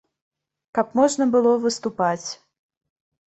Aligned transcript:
Каб 0.77 0.87
можна 0.99 1.27
было 1.35 1.51
выступаць. 1.65 2.27